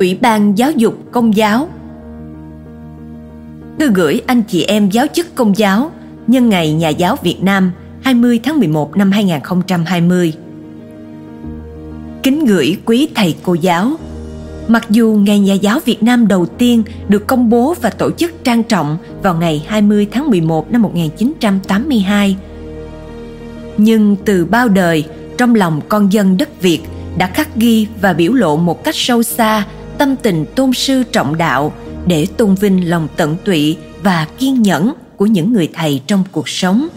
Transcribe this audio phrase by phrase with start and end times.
[0.00, 1.68] Ủy ban Giáo dục Công giáo
[3.78, 5.90] Thư gửi anh chị em giáo chức công giáo
[6.26, 10.32] nhân ngày Nhà giáo Việt Nam 20 tháng 11 năm 2020.
[12.22, 13.90] Kính gửi quý thầy cô giáo.
[14.68, 18.44] Mặc dù Ngày Nhà giáo Việt Nam đầu tiên được công bố và tổ chức
[18.44, 22.36] trang trọng vào ngày 20 tháng 11 năm 1982,
[23.78, 25.04] nhưng từ bao đời
[25.38, 26.80] trong lòng con dân đất Việt
[27.18, 29.66] đã khắc ghi và biểu lộ một cách sâu xa
[30.00, 31.72] tâm tình tôn sư trọng đạo
[32.06, 36.48] để tôn vinh lòng tận tụy và kiên nhẫn của những người thầy trong cuộc
[36.48, 36.88] sống.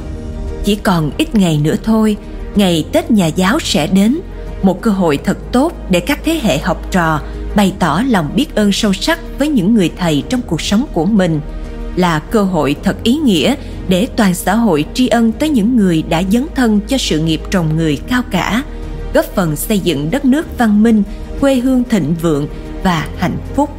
[0.63, 2.17] Chỉ còn ít ngày nữa thôi,
[2.55, 4.19] ngày tết nhà giáo sẽ đến,
[4.61, 7.21] một cơ hội thật tốt để các thế hệ học trò
[7.55, 11.05] bày tỏ lòng biết ơn sâu sắc với những người thầy trong cuộc sống của
[11.05, 11.39] mình,
[11.95, 13.55] là cơ hội thật ý nghĩa
[13.87, 17.41] để toàn xã hội tri ân tới những người đã dấn thân cho sự nghiệp
[17.51, 18.63] trồng người cao cả,
[19.13, 21.03] góp phần xây dựng đất nước văn minh,
[21.39, 22.47] quê hương thịnh vượng
[22.83, 23.69] và hạnh phúc.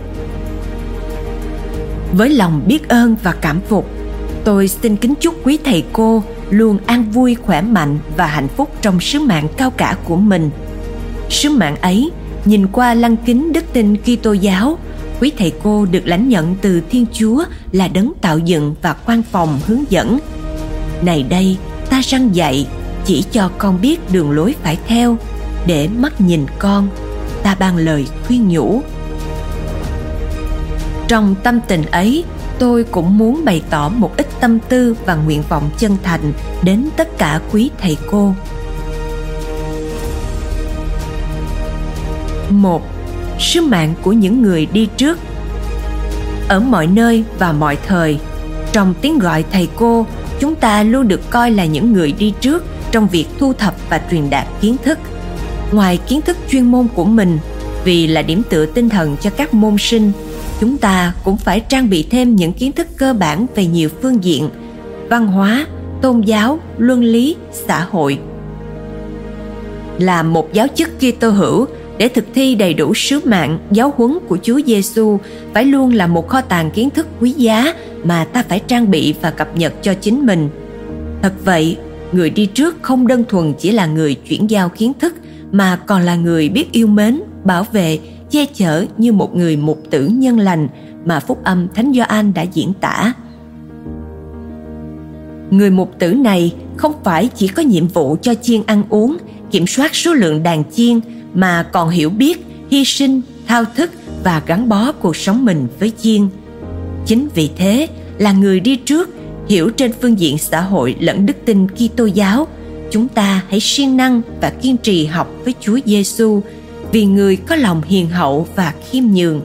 [2.12, 3.90] Với lòng biết ơn và cảm phục
[4.44, 8.70] tôi xin kính chúc quý thầy cô luôn an vui khỏe mạnh và hạnh phúc
[8.82, 10.50] trong sứ mạng cao cả của mình.
[11.30, 12.10] Sứ mạng ấy
[12.44, 14.78] nhìn qua lăng kính đức tin Kitô giáo
[15.20, 19.22] quý thầy cô được lãnh nhận từ Thiên Chúa là đấng tạo dựng và quan
[19.22, 20.18] phòng hướng dẫn.
[21.02, 21.56] Này đây,
[21.90, 22.66] ta răng dạy,
[23.04, 25.16] chỉ cho con biết đường lối phải theo,
[25.66, 26.88] để mắt nhìn con,
[27.44, 28.82] ta ban lời khuyên nhủ.
[31.08, 32.24] Trong tâm tình ấy,
[32.58, 36.88] tôi cũng muốn bày tỏ một ít tâm tư và nguyện vọng chân thành đến
[36.96, 38.34] tất cả quý thầy cô.
[42.50, 42.82] một
[43.38, 45.18] sứ mạng của những người đi trước
[46.48, 48.18] ở mọi nơi và mọi thời
[48.72, 50.06] trong tiếng gọi thầy cô
[50.40, 54.00] chúng ta luôn được coi là những người đi trước trong việc thu thập và
[54.10, 54.98] truyền đạt kiến thức
[55.72, 57.38] ngoài kiến thức chuyên môn của mình
[57.84, 60.12] vì là điểm tựa tinh thần cho các môn sinh
[60.60, 64.24] chúng ta cũng phải trang bị thêm những kiến thức cơ bản về nhiều phương
[64.24, 64.48] diện
[65.08, 65.66] văn hóa
[66.02, 68.18] tôn giáo luân lý xã hội
[69.98, 71.66] là một giáo chức Kitô hữu
[71.98, 75.18] để thực thi đầy đủ sứ mạng giáo huấn của Chúa Giêsu
[75.54, 77.74] phải luôn là một kho tàng kiến thức quý giá
[78.04, 80.48] mà ta phải trang bị và cập nhật cho chính mình.
[81.22, 81.76] Thật vậy,
[82.12, 85.14] người đi trước không đơn thuần chỉ là người chuyển giao kiến thức
[85.54, 87.98] mà còn là người biết yêu mến, bảo vệ,
[88.30, 90.68] che chở như một người mục tử nhân lành
[91.04, 93.12] mà phúc âm Thánh Gioan đã diễn tả.
[95.50, 99.16] Người mục tử này không phải chỉ có nhiệm vụ cho chiên ăn uống,
[99.50, 101.00] kiểm soát số lượng đàn chiên
[101.34, 103.90] mà còn hiểu biết hy sinh thao thức
[104.24, 106.22] và gắn bó cuộc sống mình với chiên
[107.06, 107.88] chính vì thế
[108.18, 109.10] là người đi trước
[109.48, 112.46] hiểu trên phương diện xã hội lẫn đức tin Kitô giáo
[112.94, 116.42] chúng ta hãy siêng năng và kiên trì học với Chúa Giêsu
[116.92, 119.40] vì người có lòng hiền hậu và khiêm nhường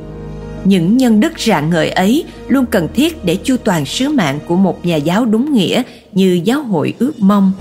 [0.64, 4.56] những nhân đức rạng ngời ấy luôn cần thiết để chu toàn sứ mạng của
[4.56, 7.52] một nhà giáo đúng nghĩa như giáo hội ước mong.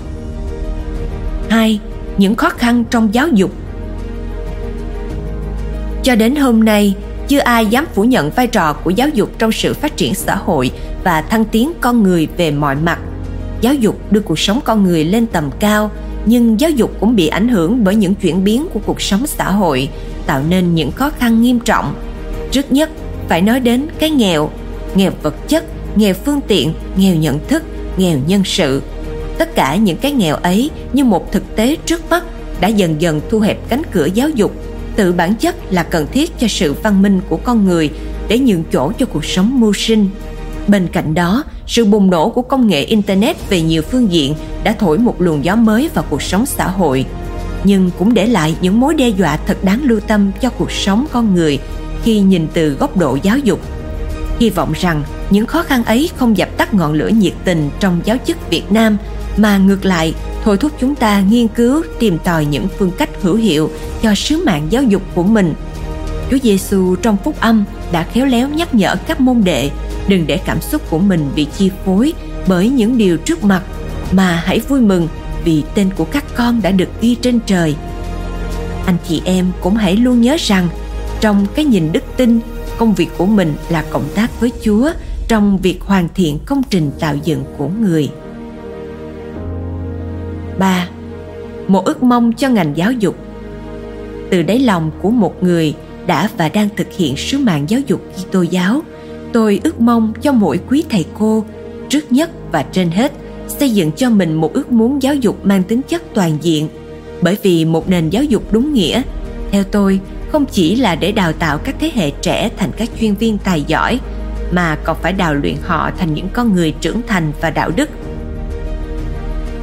[1.49, 1.79] 2.
[2.17, 3.51] Những khó khăn trong giáo dục
[6.03, 6.93] cho đến hôm nay,
[7.27, 10.35] chưa ai dám phủ nhận vai trò của giáo dục trong sự phát triển xã
[10.35, 10.71] hội
[11.03, 12.99] và thăng tiến con người về mọi mặt.
[13.61, 15.91] Giáo dục đưa cuộc sống con người lên tầm cao,
[16.25, 19.51] nhưng giáo dục cũng bị ảnh hưởng bởi những chuyển biến của cuộc sống xã
[19.51, 19.89] hội,
[20.25, 21.95] tạo nên những khó khăn nghiêm trọng.
[22.51, 22.89] Trước nhất,
[23.27, 24.49] phải nói đến cái nghèo,
[24.95, 25.65] nghèo vật chất,
[25.95, 27.63] nghèo phương tiện, nghèo nhận thức,
[27.97, 28.81] nghèo nhân sự.
[29.37, 32.23] Tất cả những cái nghèo ấy như một thực tế trước mắt
[32.61, 34.51] đã dần dần thu hẹp cánh cửa giáo dục
[34.95, 37.89] tự bản chất là cần thiết cho sự văn minh của con người
[38.27, 40.09] để nhường chỗ cho cuộc sống mưu sinh.
[40.67, 44.75] Bên cạnh đó, sự bùng nổ của công nghệ internet về nhiều phương diện đã
[44.79, 47.05] thổi một luồng gió mới vào cuộc sống xã hội,
[47.63, 51.05] nhưng cũng để lại những mối đe dọa thật đáng lưu tâm cho cuộc sống
[51.11, 51.59] con người
[52.03, 53.59] khi nhìn từ góc độ giáo dục.
[54.39, 58.01] Hy vọng rằng những khó khăn ấy không dập tắt ngọn lửa nhiệt tình trong
[58.03, 58.97] giáo chức Việt Nam
[59.37, 63.35] mà ngược lại thôi thúc chúng ta nghiên cứu tìm tòi những phương cách hữu
[63.35, 63.69] hiệu
[64.01, 65.53] cho sứ mạng giáo dục của mình.
[66.31, 69.69] Chúa Giêsu trong phúc âm đã khéo léo nhắc nhở các môn đệ
[70.09, 72.13] đừng để cảm xúc của mình bị chi phối
[72.47, 73.63] bởi những điều trước mặt
[74.11, 75.07] mà hãy vui mừng
[75.43, 77.75] vì tên của các con đã được ghi trên trời.
[78.85, 80.67] Anh chị em cũng hãy luôn nhớ rằng
[81.21, 82.39] trong cái nhìn đức tin,
[82.77, 84.91] công việc của mình là cộng tác với Chúa
[85.27, 88.09] trong việc hoàn thiện công trình tạo dựng của người.
[90.59, 90.87] 3.
[91.67, 93.15] Một ước mong cho ngành giáo dục
[94.29, 95.73] Từ đáy lòng của một người
[96.07, 98.81] đã và đang thực hiện sứ mạng giáo dục Kitô giáo,
[99.33, 101.45] tôi ước mong cho mỗi quý thầy cô,
[101.89, 103.11] trước nhất và trên hết,
[103.47, 106.67] xây dựng cho mình một ước muốn giáo dục mang tính chất toàn diện.
[107.21, 109.01] Bởi vì một nền giáo dục đúng nghĩa,
[109.51, 109.99] theo tôi,
[110.31, 113.61] không chỉ là để đào tạo các thế hệ trẻ thành các chuyên viên tài
[113.61, 113.99] giỏi
[114.51, 117.89] mà còn phải đào luyện họ thành những con người trưởng thành và đạo đức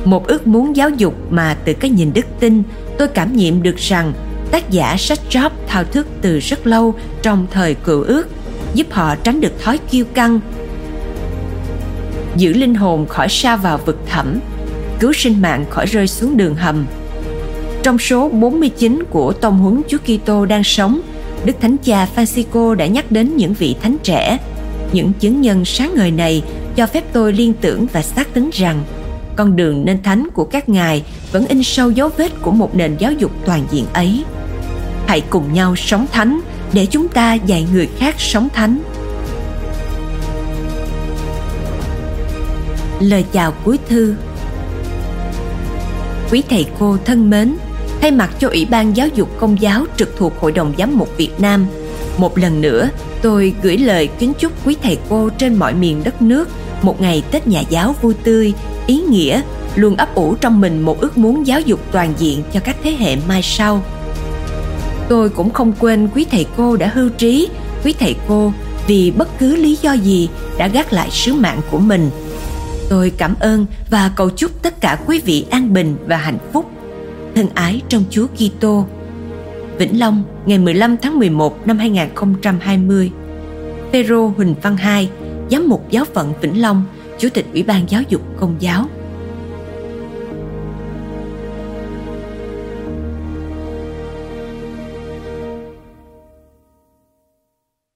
[0.05, 2.63] một ước muốn giáo dục mà từ cái nhìn đức tin
[2.99, 4.13] tôi cảm nghiệm được rằng
[4.51, 8.29] tác giả sách Job thao thức từ rất lâu trong thời cựu ước
[8.77, 10.41] giúp họ tránh được thói kiêu căng
[12.37, 14.41] giữ linh hồn khỏi sa vào vực thẳm
[15.01, 16.87] cứu sinh mạng khỏi rơi xuống đường hầm
[17.87, 21.01] trong số 49 của tông huấn Chúa Kitô đang sống,
[21.45, 24.39] Đức Thánh Cha Francisco đã nhắc đến những vị thánh trẻ.
[24.93, 26.43] Những chứng nhân sáng ngời này
[26.77, 28.85] cho phép tôi liên tưởng và xác tín rằng
[29.37, 31.03] con đường nên thánh của các ngài
[31.33, 34.25] vẫn in sâu dấu vết của một nền giáo dục toàn diện ấy.
[35.07, 36.41] Hãy cùng nhau sống thánh
[36.73, 38.79] để chúng ta dạy người khác sống thánh.
[43.01, 44.15] Lời chào cuối thư
[46.31, 47.57] Quý thầy cô thân mến,
[48.01, 51.17] thay mặt cho Ủy ban Giáo dục Công giáo trực thuộc Hội đồng Giám mục
[51.17, 51.67] Việt Nam,
[52.19, 52.89] một lần nữa
[53.23, 56.49] tôi gửi lời kính chúc quý thầy cô trên mọi miền đất nước
[56.83, 58.53] một ngày Tết Nhà giáo vui tươi,
[58.87, 59.43] ý nghĩa,
[59.75, 62.91] luôn ấp ủ trong mình một ước muốn giáo dục toàn diện cho các thế
[62.99, 63.83] hệ mai sau.
[65.09, 67.49] Tôi cũng không quên quý thầy cô đã hưu trí,
[67.85, 68.53] quý thầy cô
[68.87, 72.11] vì bất cứ lý do gì đã gác lại sứ mạng của mình.
[72.91, 76.71] Tôi cảm ơn và cầu chúc tất cả quý vị an bình và hạnh phúc
[77.35, 78.87] thân ái trong Chúa Kitô.
[79.79, 83.11] Vĩnh Long, ngày 15 tháng 11 năm 2020.
[83.93, 85.11] Phêrô Huỳnh Văn Hai,
[85.51, 86.85] Giám mục Giáo phận Vĩnh Long,
[87.19, 88.87] Chủ tịch Ủy ban Giáo dục Công giáo